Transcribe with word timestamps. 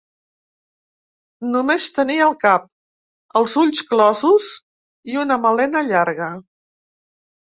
Només 1.55 1.83
tenia 1.97 2.23
el 2.29 2.33
cap, 2.43 2.63
els 3.41 3.57
ulls 3.63 3.83
closos 3.91 4.49
i 5.13 5.19
una 5.27 5.39
melena 5.45 5.87
llarga. 5.91 6.31